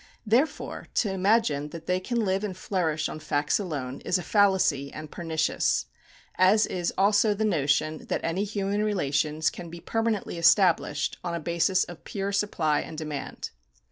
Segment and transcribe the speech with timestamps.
[0.25, 4.91] Therefore, to imagine that they can live and flourish on facts alone is a fallacy
[4.91, 5.85] and pernicious;
[6.39, 11.39] as is also the notion that any human relations can be permanently established on a
[11.39, 13.51] basis of pure supply and demand.